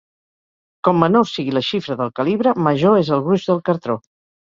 [0.87, 4.05] Com menor sigui la xifra del calibre, major és el gruix del cartó.